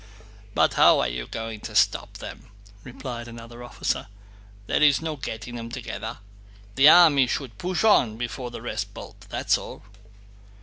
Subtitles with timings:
[0.55, 2.49] "But how are you going to stop them?"
[2.83, 4.07] replied another officer.
[4.65, 6.17] "There is no getting them together.
[6.73, 9.83] The army should push on before the rest bolt, that's all!"